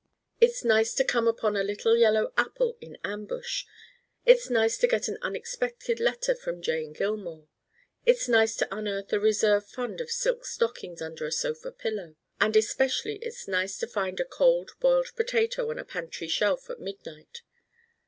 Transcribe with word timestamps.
It's 0.39 0.63
nice 0.63 0.95
to 0.95 1.03
come 1.03 1.27
upon 1.27 1.55
a 1.55 1.61
little 1.63 1.95
yellow 1.95 2.33
apple 2.35 2.75
in 2.81 2.97
ambush. 3.03 3.65
It's 4.25 4.49
nice 4.49 4.75
to 4.79 4.87
get 4.87 5.07
an 5.07 5.19
unexpected 5.21 5.99
letter 5.99 6.33
from 6.33 6.59
Jane 6.63 6.91
Gillmore. 6.91 7.49
It's 8.03 8.27
nice 8.27 8.55
to 8.55 8.75
unearth 8.75 9.13
a 9.13 9.19
reserve 9.19 9.67
fund 9.67 10.01
of 10.01 10.09
silk 10.09 10.43
stockings 10.47 11.03
under 11.03 11.27
a 11.27 11.31
sofa 11.31 11.71
pillow. 11.71 12.15
And 12.39 12.55
especially 12.55 13.17
it's 13.17 13.47
nice 13.47 13.77
to 13.77 13.85
find 13.85 14.19
a 14.19 14.25
Cold 14.25 14.71
Boiled 14.79 15.11
Potato 15.15 15.69
on 15.69 15.77
a 15.77 15.85
pantry 15.85 16.27
shelf 16.29 16.67
at 16.71 16.79
midnight. 16.79 17.43